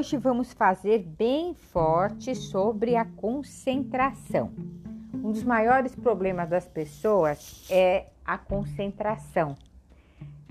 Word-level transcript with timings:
hoje 0.00 0.16
vamos 0.16 0.50
fazer 0.54 1.00
bem 1.00 1.52
forte 1.52 2.34
sobre 2.34 2.96
a 2.96 3.04
concentração. 3.04 4.50
Um 5.12 5.30
dos 5.30 5.42
maiores 5.42 5.94
problemas 5.94 6.48
das 6.48 6.66
pessoas 6.66 7.66
é 7.70 8.06
a 8.24 8.38
concentração. 8.38 9.54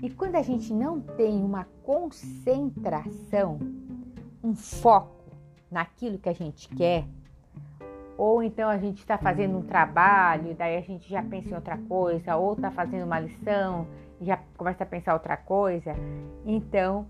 E 0.00 0.08
quando 0.08 0.36
a 0.36 0.42
gente 0.42 0.72
não 0.72 1.00
tem 1.00 1.42
uma 1.42 1.66
concentração, 1.82 3.58
um 4.40 4.54
foco 4.54 5.32
naquilo 5.68 6.16
que 6.16 6.28
a 6.28 6.32
gente 6.32 6.68
quer, 6.68 7.04
ou 8.16 8.44
então 8.44 8.68
a 8.68 8.78
gente 8.78 8.98
está 9.00 9.18
fazendo 9.18 9.58
um 9.58 9.62
trabalho, 9.62 10.54
daí 10.54 10.76
a 10.76 10.80
gente 10.80 11.10
já 11.10 11.24
pensa 11.24 11.48
em 11.50 11.54
outra 11.54 11.76
coisa, 11.76 12.36
ou 12.36 12.52
está 12.52 12.70
fazendo 12.70 13.02
uma 13.02 13.18
lição 13.18 13.84
e 14.20 14.26
já 14.26 14.38
começa 14.56 14.84
a 14.84 14.86
pensar 14.86 15.12
outra 15.12 15.36
coisa, 15.36 15.96
então 16.46 17.04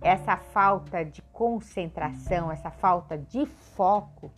essa 0.00 0.36
falta 0.36 1.04
de 1.04 1.22
concentração, 1.32 2.50
essa 2.50 2.70
falta 2.70 3.18
de 3.18 3.46
foco, 3.46 4.30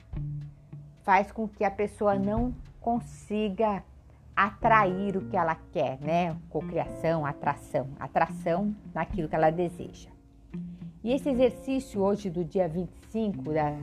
faz 1.03 1.31
com 1.31 1.47
que 1.47 1.65
a 1.65 1.71
pessoa 1.71 2.17
não 2.17 2.55
consiga 2.81 3.83
atrair 4.35 5.17
o 5.17 5.29
que 5.29 5.37
ela 5.37 5.57
quer, 5.73 5.99
né? 6.01 6.37
Cocriação, 6.51 7.25
atração, 7.25 7.89
atração 7.99 8.75
naquilo 8.95 9.29
que 9.29 9.35
ela 9.35 9.51
deseja. 9.51 10.11
E 11.03 11.13
esse 11.13 11.30
exercício 11.30 12.03
hoje 12.03 12.29
do 12.29 12.45
dia 12.45 12.69
25 12.69 13.53
da, 13.53 13.79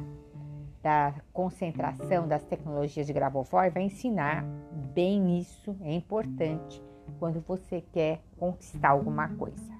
da 0.82 1.14
concentração 1.32 2.28
das 2.28 2.44
tecnologias 2.44 3.08
de 3.08 3.14
Grabovoi 3.14 3.70
vai 3.70 3.84
ensinar 3.84 4.46
bem 4.94 5.40
isso, 5.40 5.76
é 5.82 5.94
importante 5.94 6.84
quando 7.20 7.42
você 7.42 7.82
quer 7.94 8.22
conquistar 8.38 8.90
alguma 8.90 9.30
coisa. 9.30 9.74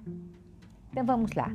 Então 0.94 1.04
vamos 1.04 1.32
lá. 1.32 1.50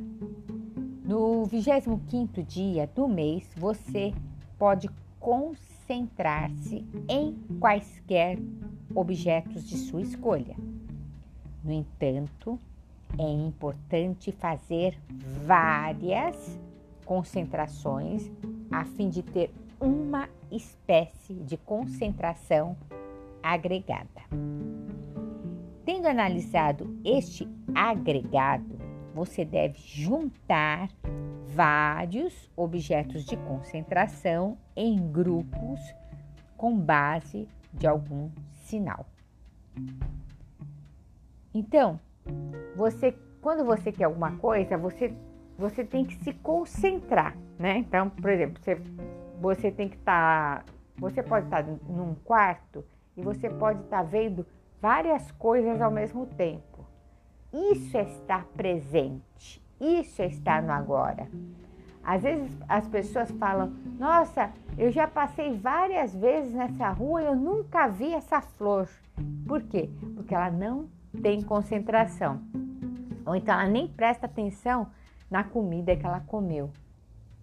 No 1.02 1.46
25 1.46 2.42
dia 2.42 2.86
do 2.94 3.08
mês, 3.08 3.50
você 3.56 4.12
pode 4.58 4.86
concentrar-se 5.18 6.84
em 7.08 7.32
quaisquer 7.58 8.38
objetos 8.94 9.66
de 9.66 9.78
sua 9.78 10.02
escolha. 10.02 10.54
No 11.64 11.72
entanto, 11.72 12.60
é 13.18 13.32
importante 13.32 14.30
fazer 14.30 15.00
várias 15.46 16.60
concentrações 17.06 18.30
a 18.70 18.84
fim 18.84 19.08
de 19.08 19.22
ter 19.22 19.50
uma 19.80 20.28
espécie 20.52 21.32
de 21.32 21.56
concentração 21.56 22.76
agregada. 23.42 24.20
Tendo 25.86 26.08
analisado 26.08 26.94
este 27.02 27.48
agregado, 27.74 28.79
você 29.14 29.44
deve 29.44 29.78
juntar 29.78 30.88
vários 31.46 32.50
objetos 32.56 33.24
de 33.24 33.36
concentração 33.36 34.56
em 34.76 35.10
grupos 35.10 35.80
com 36.56 36.76
base 36.76 37.48
de 37.72 37.86
algum 37.86 38.30
sinal. 38.62 39.06
Então, 41.52 41.98
você, 42.76 43.12
quando 43.40 43.64
você 43.64 43.90
quer 43.90 44.04
alguma 44.04 44.36
coisa, 44.36 44.76
você, 44.76 45.12
você 45.58 45.84
tem 45.84 46.04
que 46.04 46.14
se 46.16 46.32
concentrar, 46.34 47.36
né? 47.58 47.78
Então, 47.78 48.08
por 48.08 48.30
exemplo, 48.30 48.62
você, 48.62 48.80
você 49.40 49.70
tem 49.70 49.88
que 49.88 49.96
estar, 49.96 50.64
tá, 50.64 50.72
você 50.98 51.22
pode 51.22 51.46
estar 51.46 51.64
tá 51.64 51.70
num 51.88 52.14
quarto 52.14 52.84
e 53.16 53.22
você 53.22 53.50
pode 53.50 53.80
estar 53.82 53.98
tá 53.98 54.02
vendo 54.02 54.46
várias 54.80 55.30
coisas 55.32 55.80
ao 55.80 55.90
mesmo 55.90 56.26
tempo. 56.26 56.69
Isso 57.52 57.96
é 57.96 58.02
estar 58.02 58.44
presente, 58.56 59.62
isso 59.80 60.22
é 60.22 60.26
estar 60.26 60.62
no 60.62 60.72
agora. 60.72 61.28
Às 62.02 62.22
vezes 62.22 62.50
as 62.68 62.86
pessoas 62.88 63.30
falam: 63.32 63.72
Nossa, 63.98 64.50
eu 64.78 64.90
já 64.90 65.06
passei 65.06 65.56
várias 65.56 66.14
vezes 66.14 66.52
nessa 66.52 66.90
rua 66.90 67.22
e 67.22 67.26
eu 67.26 67.36
nunca 67.36 67.88
vi 67.88 68.14
essa 68.14 68.40
flor. 68.40 68.88
Por 69.46 69.62
quê? 69.62 69.90
Porque 70.14 70.34
ela 70.34 70.50
não 70.50 70.88
tem 71.22 71.42
concentração. 71.42 72.40
Ou 73.26 73.34
então 73.34 73.54
ela 73.54 73.68
nem 73.68 73.86
presta 73.88 74.26
atenção 74.26 74.86
na 75.30 75.44
comida 75.44 75.96
que 75.96 76.06
ela 76.06 76.20
comeu. 76.20 76.70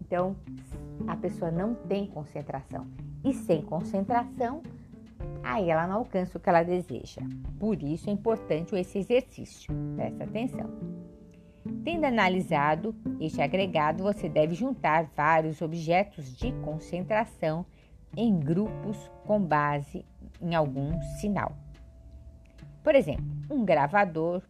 Então 0.01 0.35
a 1.07 1.15
pessoa 1.15 1.51
não 1.51 1.75
tem 1.75 2.07
concentração. 2.07 2.87
E 3.23 3.33
sem 3.33 3.61
concentração, 3.61 4.63
aí 5.47 5.69
ela 5.69 5.87
não 5.87 5.97
alcança 5.97 6.37
o 6.37 6.41
que 6.41 6.49
ela 6.49 6.63
deseja. 6.63 7.21
Por 7.59 7.81
isso 7.81 8.09
é 8.09 8.13
importante 8.13 8.75
esse 8.75 8.99
exercício. 8.99 9.73
Presta 9.95 10.25
atenção. 10.25 10.69
Tendo 11.83 12.05
analisado 12.05 12.95
este 13.19 13.41
agregado, 13.41 14.03
você 14.03 14.29
deve 14.29 14.53
juntar 14.53 15.09
vários 15.15 15.61
objetos 15.61 16.35
de 16.37 16.51
concentração 16.63 17.65
em 18.15 18.37
grupos 18.39 19.11
com 19.25 19.41
base 19.41 20.05
em 20.41 20.53
algum 20.55 20.99
sinal. 21.19 21.55
Por 22.83 22.95
exemplo, 22.95 23.25
um 23.49 23.65
gravador 23.65 24.41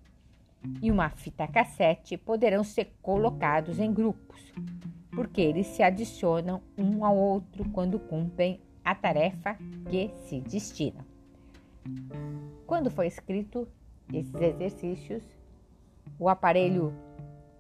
e 0.81 0.91
uma 0.91 1.09
fita 1.09 1.47
cassete 1.47 2.17
poderão 2.17 2.63
ser 2.63 2.95
colocados 3.01 3.79
em 3.79 3.91
grupos, 3.91 4.53
porque 5.11 5.41
eles 5.41 5.67
se 5.67 5.81
adicionam 5.81 6.61
um 6.77 7.03
ao 7.03 7.17
outro 7.17 7.67
quando 7.71 7.99
cumprem 7.99 8.61
a 8.87 8.95
tarefa 8.95 9.57
que 9.89 10.13
se 10.29 10.39
destinam. 10.39 11.03
Quando 12.65 12.89
foi 12.89 13.07
escrito 13.07 13.67
esses 14.13 14.33
exercícios, 14.33 15.23
o 16.17 16.29
aparelho 16.29 16.93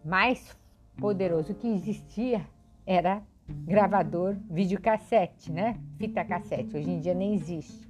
mais 0.05 0.57
poderoso 0.97 1.53
que 1.53 1.67
existia 1.67 2.47
era 2.85 3.21
gravador 3.49 4.37
videocassete, 4.49 5.51
né? 5.51 5.77
Fita 5.97 6.23
cassete. 6.23 6.77
Hoje 6.77 6.89
em 6.89 7.01
dia 7.01 7.13
nem 7.13 7.35
existe. 7.35 7.85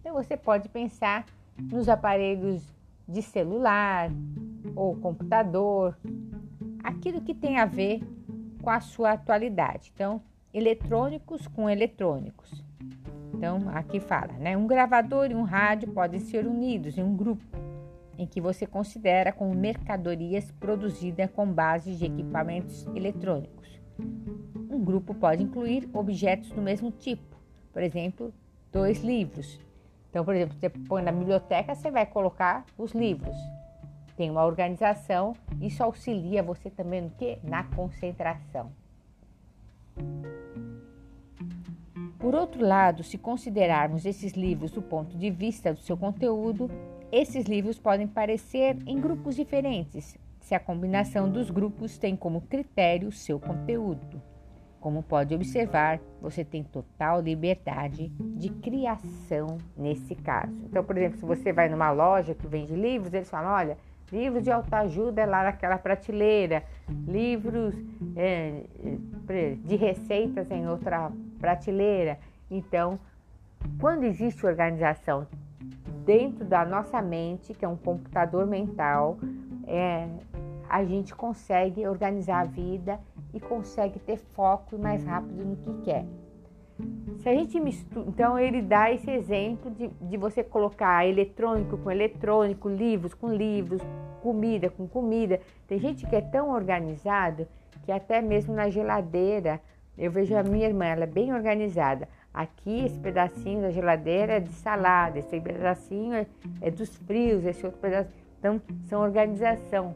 Então 0.00 0.12
você 0.12 0.36
pode 0.36 0.68
pensar 0.68 1.26
nos 1.56 1.88
aparelhos 1.88 2.60
de 3.06 3.22
celular 3.22 4.10
ou 4.74 4.96
computador, 4.96 5.96
aquilo 6.82 7.20
que 7.20 7.34
tem 7.34 7.56
a 7.56 7.66
ver 7.66 8.00
com 8.60 8.70
a 8.70 8.80
sua 8.80 9.12
atualidade. 9.12 9.92
Então, 9.94 10.20
eletrônicos 10.52 11.46
com 11.46 11.70
eletrônicos. 11.70 12.68
Então, 13.32 13.68
aqui 13.68 14.00
fala, 14.00 14.32
né? 14.34 14.56
Um 14.56 14.66
gravador 14.66 15.30
e 15.30 15.34
um 15.34 15.42
rádio 15.42 15.92
podem 15.92 16.20
ser 16.20 16.46
unidos 16.46 16.98
em 16.98 17.02
um 17.02 17.16
grupo 17.16 17.44
em 18.20 18.26
que 18.26 18.40
você 18.40 18.66
considera 18.66 19.32
como 19.32 19.54
mercadorias 19.54 20.50
produzidas 20.52 21.30
com 21.30 21.50
base 21.50 21.94
de 21.96 22.04
equipamentos 22.04 22.86
eletrônicos. 22.94 23.80
Um 24.70 24.84
grupo 24.84 25.14
pode 25.14 25.42
incluir 25.42 25.88
objetos 25.94 26.50
do 26.50 26.60
mesmo 26.60 26.90
tipo, 26.90 27.36
por 27.72 27.82
exemplo, 27.82 28.32
dois 28.70 29.02
livros. 29.02 29.58
Então, 30.10 30.22
por 30.22 30.34
exemplo, 30.34 30.54
você 30.58 30.68
põe 30.68 31.02
na 31.02 31.12
biblioteca, 31.12 31.74
você 31.74 31.90
vai 31.90 32.04
colocar 32.04 32.66
os 32.76 32.92
livros. 32.92 33.36
Tem 34.16 34.30
uma 34.30 34.44
organização, 34.44 35.34
isso 35.58 35.82
auxilia 35.82 36.42
você 36.42 36.68
também 36.68 37.00
no? 37.00 37.38
Na 37.42 37.64
concentração. 37.64 38.70
Por 42.20 42.34
outro 42.34 42.62
lado, 42.62 43.02
se 43.02 43.16
considerarmos 43.16 44.04
esses 44.04 44.34
livros 44.34 44.70
do 44.70 44.82
ponto 44.82 45.16
de 45.16 45.30
vista 45.30 45.72
do 45.72 45.80
seu 45.80 45.96
conteúdo, 45.96 46.70
esses 47.10 47.46
livros 47.46 47.78
podem 47.78 48.06
parecer 48.06 48.76
em 48.86 49.00
grupos 49.00 49.34
diferentes, 49.34 50.18
se 50.38 50.54
a 50.54 50.60
combinação 50.60 51.30
dos 51.30 51.50
grupos 51.50 51.96
tem 51.96 52.14
como 52.14 52.42
critério 52.42 53.08
o 53.08 53.12
seu 53.12 53.40
conteúdo. 53.40 54.20
Como 54.80 55.02
pode 55.02 55.34
observar, 55.34 55.98
você 56.20 56.44
tem 56.44 56.62
total 56.62 57.22
liberdade 57.22 58.08
de 58.08 58.50
criação 58.50 59.56
nesse 59.74 60.14
caso. 60.14 60.52
Então, 60.66 60.84
por 60.84 60.98
exemplo, 60.98 61.18
se 61.18 61.24
você 61.24 61.54
vai 61.54 61.70
numa 61.70 61.90
loja 61.90 62.34
que 62.34 62.46
vende 62.46 62.74
livros, 62.74 63.14
eles 63.14 63.30
falam: 63.30 63.50
olha, 63.50 63.78
livros 64.12 64.44
de 64.44 64.50
autoajuda 64.50 65.22
é 65.22 65.26
lá 65.26 65.44
naquela 65.44 65.78
prateleira, 65.78 66.64
livros 67.06 67.74
é, 68.14 68.64
de 69.64 69.76
receitas 69.76 70.50
em 70.50 70.68
outra 70.68 71.10
prateleira. 71.40 72.18
Então, 72.50 72.98
quando 73.80 74.04
existe 74.04 74.46
organização 74.46 75.26
dentro 76.04 76.44
da 76.44 76.64
nossa 76.64 77.00
mente, 77.00 77.54
que 77.54 77.64
é 77.64 77.68
um 77.68 77.76
computador 77.76 78.46
mental, 78.46 79.18
é, 79.66 80.08
a 80.68 80.84
gente 80.84 81.14
consegue 81.14 81.86
organizar 81.86 82.40
a 82.40 82.44
vida 82.44 83.00
e 83.34 83.40
consegue 83.40 83.98
ter 83.98 84.16
foco 84.16 84.78
mais 84.78 85.04
rápido 85.04 85.44
no 85.44 85.56
que 85.56 85.72
quer. 85.82 86.04
Se 87.18 87.28
a 87.28 87.34
gente 87.34 87.60
mistura, 87.60 88.08
então 88.08 88.38
ele 88.38 88.62
dá 88.62 88.90
esse 88.90 89.10
exemplo 89.10 89.70
de, 89.70 89.88
de 89.88 90.16
você 90.16 90.42
colocar 90.42 91.06
eletrônico 91.06 91.76
com 91.76 91.90
eletrônico, 91.90 92.68
livros 92.68 93.12
com 93.12 93.28
livros, 93.28 93.82
comida 94.22 94.70
com 94.70 94.86
comida. 94.86 95.40
Tem 95.66 95.78
gente 95.78 96.06
que 96.06 96.16
é 96.16 96.20
tão 96.20 96.50
organizado 96.50 97.46
que 97.84 97.92
até 97.92 98.22
mesmo 98.22 98.54
na 98.54 98.70
geladeira, 98.70 99.60
eu 99.96 100.10
vejo 100.10 100.34
a 100.36 100.42
minha 100.42 100.66
irmã, 100.66 100.86
ela 100.86 101.04
é 101.04 101.06
bem 101.06 101.32
organizada. 101.32 102.08
Aqui, 102.32 102.84
esse 102.84 102.98
pedacinho 102.98 103.62
da 103.62 103.70
geladeira 103.70 104.34
é 104.34 104.40
de 104.40 104.52
salada, 104.52 105.18
esse 105.18 105.40
pedacinho 105.40 106.14
é, 106.14 106.26
é 106.60 106.70
dos 106.70 106.96
frios, 106.96 107.44
esse 107.44 107.64
outro 107.64 107.80
pedaço. 107.80 108.10
Então, 108.38 108.60
são 108.88 109.02
organização. 109.02 109.94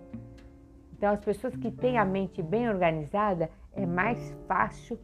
Então, 0.93 1.13
as 1.13 1.25
pessoas 1.25 1.57
que 1.57 1.71
têm 1.71 1.97
a 1.97 2.05
mente 2.05 2.43
bem 2.43 2.69
organizada, 2.69 3.49
é 3.73 3.87
mais 3.87 4.37
fácil 4.47 4.99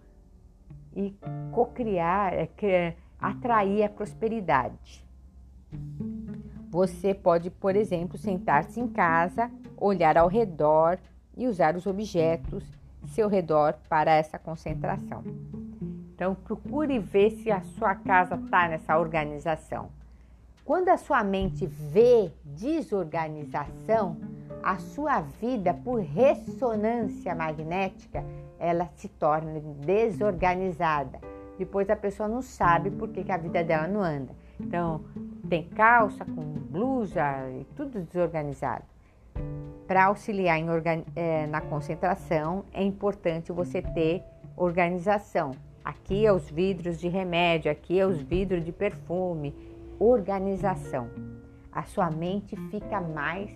e 0.95 1.15
cocriar, 1.53 2.33
é, 2.35 2.95
atrair 3.19 3.85
a 3.85 3.89
prosperidade. 3.89 5.05
Você 6.69 7.15
pode, 7.15 7.51
por 7.51 7.75
exemplo, 7.75 8.19
sentar-se 8.19 8.81
em 8.81 8.89
casa, 8.89 9.51
olhar 9.77 10.17
ao 10.17 10.29
redor 10.29 10.99
e 11.37 11.47
usar 11.47 11.77
os 11.77 11.87
objetos 11.87 12.80
seu 13.09 13.29
redor 13.29 13.75
para 13.89 14.13
essa 14.13 14.39
concentração. 14.39 15.23
Então, 16.15 16.35
procure 16.35 16.99
ver 16.99 17.31
se 17.31 17.51
a 17.51 17.61
sua 17.63 17.95
casa 17.95 18.35
está 18.35 18.69
nessa 18.69 18.99
organização. 18.99 19.89
Quando 20.65 20.91
a 20.91 20.97
sua 20.97 21.25
mente 21.25 21.67
vê 21.67 22.31
desorganização, 22.45 24.17
a 24.63 24.79
sua 24.79 25.21
vida, 25.21 25.73
por 25.73 26.01
ressonância 26.01 27.35
magnética, 27.35 28.23
ela 28.59 28.89
se 28.97 29.09
torna 29.09 29.59
desorganizada. 29.85 31.19
Depois 31.59 31.89
a 31.89 31.97
pessoa 31.97 32.29
não 32.29 32.43
sabe 32.43 32.91
por 32.91 33.09
que, 33.09 33.25
que 33.25 33.33
a 33.33 33.37
vida 33.37 33.65
dela 33.65 33.89
não 33.89 34.03
anda. 34.03 34.35
Então, 34.61 35.03
tem 35.49 35.65
calça 35.65 36.25
com 36.25 36.43
blusa 36.43 37.23
e 37.59 37.65
tudo 37.75 38.01
desorganizado. 38.01 38.85
Para 39.91 40.05
auxiliar 40.05 40.57
em, 40.57 40.67
é, 41.17 41.49
na 41.49 41.61
concentração, 41.61 42.65
é 42.73 42.81
importante 42.81 43.51
você 43.51 43.83
ter 43.83 44.23
organização. 44.57 45.51
Aqui 45.85 46.25
é 46.25 46.33
os 46.33 46.49
vidros 46.49 47.01
de 47.01 47.09
remédio, 47.09 47.73
aqui 47.73 47.99
é 47.99 48.07
os 48.07 48.23
vidros 48.23 48.65
de 48.65 48.71
perfume. 48.71 49.53
Organização. 49.99 51.11
A 51.73 51.83
sua 51.83 52.09
mente 52.09 52.55
fica 52.71 53.01
mais 53.01 53.51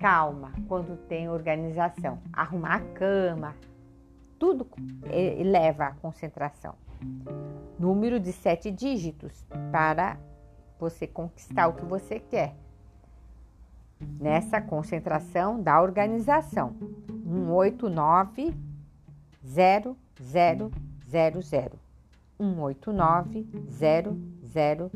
calma 0.00 0.52
quando 0.66 0.96
tem 1.06 1.30
organização. 1.30 2.18
Arrumar 2.32 2.74
a 2.74 2.80
cama, 2.80 3.54
tudo 4.40 4.66
leva 5.44 5.84
à 5.84 5.92
concentração. 5.92 6.74
Número 7.78 8.18
de 8.18 8.32
sete 8.32 8.72
dígitos 8.72 9.46
para 9.70 10.18
você 10.80 11.06
conquistar 11.06 11.68
o 11.68 11.74
que 11.74 11.84
você 11.84 12.18
quer. 12.18 12.56
Nessa 14.00 14.60
concentração 14.60 15.62
da 15.62 15.80
organização. 15.80 16.74
189 17.24 18.54
0000 19.44 19.92
189 22.38 23.46
0000 23.70 24.90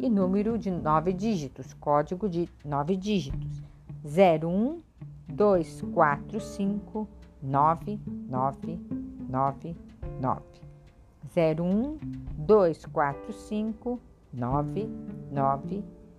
e 0.00 0.08
número 0.08 0.56
de 0.58 0.70
nove 0.70 1.12
dígitos, 1.12 1.74
código 1.74 2.28
de 2.28 2.48
nove 2.64 2.96
dígitos. 2.96 3.62
01 4.04 4.80
245 5.28 7.08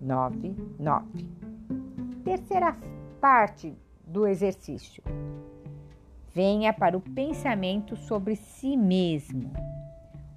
01 0.00 1.20
245 1.20 1.50
9999. 2.20 2.20
Terceira 2.24 2.76
parte 3.20 3.74
do 4.06 4.26
exercício. 4.26 5.02
Venha 6.32 6.72
para 6.72 6.96
o 6.96 7.00
pensamento 7.00 7.96
sobre 7.96 8.36
si 8.36 8.76
mesmo. 8.76 9.52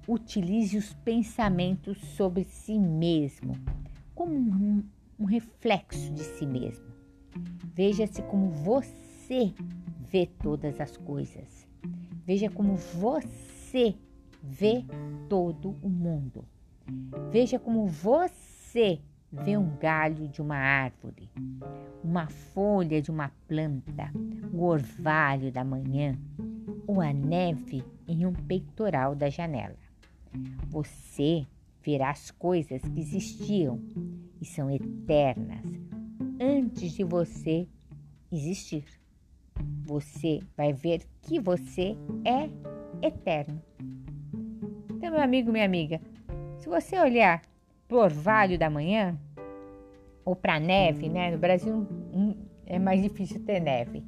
Utilize 0.08 0.76
os 0.76 0.92
pensamentos 0.92 1.98
sobre 2.16 2.44
si 2.44 2.78
mesmo 2.78 3.54
como 4.14 4.34
um, 4.34 4.82
um 5.18 5.24
reflexo 5.24 6.12
de 6.12 6.22
si 6.22 6.46
mesmo. 6.46 6.86
Veja-se 7.74 8.22
como 8.22 8.50
você 8.50 9.52
vê 10.00 10.26
todas 10.26 10.80
as 10.80 10.96
coisas. 10.96 11.66
Veja 12.24 12.48
como 12.48 12.76
você 12.76 13.94
vê 14.42 14.84
todo 15.28 15.76
o 15.82 15.88
mundo. 15.88 16.44
Veja 17.30 17.58
como 17.58 17.86
você 17.86 19.00
vê 19.42 19.56
um 19.56 19.76
galho 19.78 20.28
de 20.28 20.40
uma 20.40 20.56
árvore, 20.56 21.30
uma 22.02 22.28
folha 22.28 23.02
de 23.02 23.10
uma 23.10 23.30
planta, 23.48 24.12
o 24.52 24.62
orvalho 24.62 25.50
da 25.50 25.64
manhã 25.64 26.16
ou 26.86 27.00
a 27.00 27.12
neve 27.12 27.84
em 28.06 28.24
um 28.26 28.32
peitoral 28.32 29.14
da 29.14 29.28
janela. 29.28 29.76
Você 30.68 31.46
verá 31.82 32.10
as 32.10 32.30
coisas 32.30 32.82
que 32.82 33.00
existiam 33.00 33.80
e 34.40 34.44
são 34.44 34.70
eternas 34.70 35.64
antes 36.40 36.92
de 36.92 37.04
você 37.04 37.66
existir. 38.30 38.84
Você 39.84 40.40
vai 40.56 40.72
ver 40.72 41.02
que 41.22 41.38
você 41.40 41.96
é 42.24 42.48
eterno. 43.06 43.60
Então, 44.90 45.10
meu 45.10 45.20
amigo, 45.20 45.52
minha 45.52 45.64
amiga, 45.64 46.00
se 46.58 46.68
você 46.68 46.98
olhar 46.98 47.42
para 47.88 47.96
o 47.96 48.00
orvalho 48.00 48.58
da 48.58 48.70
manhã, 48.70 49.18
ou 50.24 50.34
para 50.34 50.58
neve, 50.58 51.08
né? 51.08 51.30
No 51.30 51.38
Brasil 51.38 51.86
é 52.66 52.78
mais 52.78 53.02
difícil 53.02 53.44
ter 53.44 53.60
neve. 53.60 54.02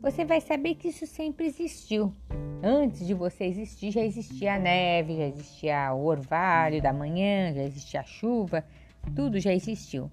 Você 0.00 0.24
vai 0.24 0.40
saber 0.40 0.74
que 0.74 0.88
isso 0.88 1.06
sempre 1.06 1.46
existiu. 1.46 2.12
Antes 2.62 3.06
de 3.06 3.12
você 3.12 3.44
existir, 3.44 3.90
já 3.90 4.02
existia 4.02 4.54
a 4.54 4.58
neve, 4.58 5.16
já 5.16 5.26
existia 5.26 5.92
o 5.94 6.06
orvalho 6.06 6.80
da 6.80 6.92
manhã, 6.92 7.52
já 7.52 7.62
existia 7.62 8.00
a 8.00 8.04
chuva, 8.04 8.64
tudo 9.14 9.38
já 9.38 9.52
existiu. 9.52 10.10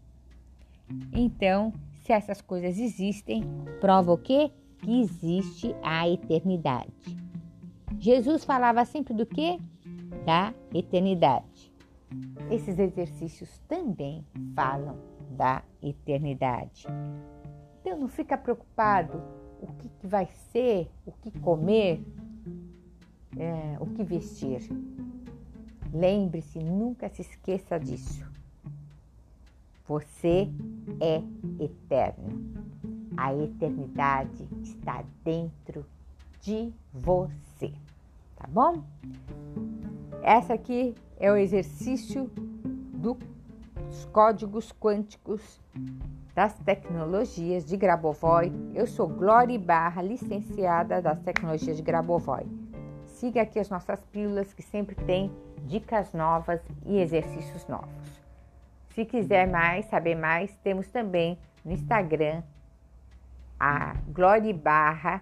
Então, 1.13 1.74
se 2.03 2.12
essas 2.12 2.42
coisas 2.42 2.77
existem, 2.77 3.44
prova 3.80 4.12
o 4.12 4.18
quê? 4.18 4.51
Que 4.80 5.00
existe 5.01 5.74
a 5.81 6.09
eternidade. 6.09 7.18
Jesus 8.00 8.44
falava 8.44 8.83
sempre 8.83 9.13
do 9.13 9.25
quê? 9.25 9.57
Da 10.25 10.53
eternidade. 10.74 11.70
Esses 12.49 12.77
exercícios 12.77 13.59
também 13.67 14.25
falam 14.55 14.97
da 15.31 15.63
eternidade. 15.81 16.85
Então 17.79 17.97
não 17.97 18.07
fica 18.07 18.37
preocupado 18.37 19.21
o 19.61 19.67
que 19.73 20.07
vai 20.07 20.27
ser, 20.51 20.89
o 21.05 21.11
que 21.11 21.31
comer, 21.39 22.03
é, 23.37 23.77
o 23.79 23.85
que 23.85 24.03
vestir. 24.03 24.61
Lembre-se, 25.93 26.59
nunca 26.59 27.09
se 27.09 27.21
esqueça 27.21 27.79
disso. 27.79 28.29
Você 29.85 30.49
é 31.00 31.21
eterno. 31.63 32.51
A 33.17 33.36
eternidade 33.36 34.47
está 34.63 35.03
dentro 35.24 35.86
de 36.39 36.74
você. 36.93 37.74
Tá 38.36 38.47
bom? 38.47 38.83
Essa 40.24 40.53
aqui 40.53 40.95
é 41.21 41.31
o 41.31 41.37
exercício 41.37 42.31
dos 42.35 44.05
códigos 44.11 44.73
quânticos 44.73 45.61
das 46.33 46.55
tecnologias 46.59 47.63
de 47.63 47.77
Grabovoi. 47.77 48.51
Eu 48.73 48.87
sou 48.87 49.07
Glória 49.07 49.59
Barra, 49.59 50.01
licenciada 50.01 50.99
das 50.99 51.21
tecnologias 51.21 51.77
de 51.77 51.83
Grabovoi. 51.83 52.47
Siga 53.05 53.43
aqui 53.43 53.59
as 53.59 53.69
nossas 53.69 54.03
pílulas 54.05 54.51
que 54.51 54.63
sempre 54.63 54.95
tem 54.95 55.31
dicas 55.67 56.11
novas 56.11 56.59
e 56.87 56.99
exercícios 56.99 57.67
novos. 57.67 58.19
Se 58.95 59.05
quiser 59.05 59.47
mais, 59.47 59.85
saber 59.85 60.15
mais, 60.15 60.51
temos 60.63 60.87
também 60.87 61.37
no 61.63 61.71
Instagram 61.71 62.41
a 63.59 63.95
Glória 64.07 64.53
Barra 64.55 65.21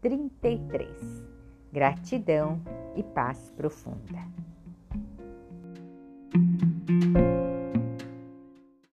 33. 0.00 0.88
Gratidão 1.70 2.62
e 2.96 3.02
paz 3.02 3.52
profunda. 3.54 4.53